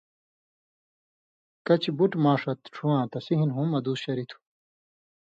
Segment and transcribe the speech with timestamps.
[1.65, 4.37] کَچھ بُٹ ماݜہ ݜُواں تسی ہِن ہُم ادُوس شریۡ تھُو۔